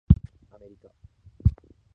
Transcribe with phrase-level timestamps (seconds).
[0.51, 0.87] アメリカ